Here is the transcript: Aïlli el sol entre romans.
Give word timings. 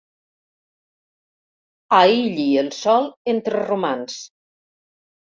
Aïlli 1.97 2.45
el 2.61 2.71
sol 2.77 3.05
entre 3.35 3.61
romans. 3.67 4.17